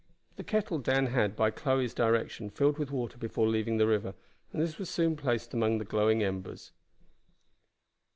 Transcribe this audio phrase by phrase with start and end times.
[0.35, 4.15] The kettle Dan had, by Chloe's direction, filled with water before leaving the river,
[4.51, 6.71] and this was soon placed among the glowing embers.